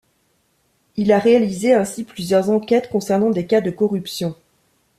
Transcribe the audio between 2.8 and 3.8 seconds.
concernant des cas de